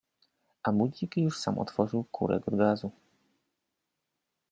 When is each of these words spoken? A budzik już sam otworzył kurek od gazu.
A 0.63 0.71
budzik 0.71 1.17
już 1.17 1.39
sam 1.39 1.57
otworzył 1.59 2.03
kurek 2.03 2.47
od 2.47 2.55
gazu. 2.57 2.91